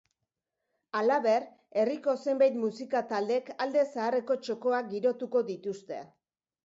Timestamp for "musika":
2.63-3.03